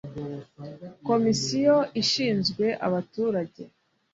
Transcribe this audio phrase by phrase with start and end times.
[1.07, 3.61] komisiyo ishinzwe abaturage